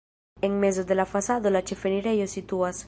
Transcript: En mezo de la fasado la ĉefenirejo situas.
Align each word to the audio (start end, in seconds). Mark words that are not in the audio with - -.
En 0.41 0.59
mezo 0.59 0.83
de 0.89 0.95
la 0.99 1.05
fasado 1.11 1.53
la 1.55 1.63
ĉefenirejo 1.73 2.31
situas. 2.37 2.79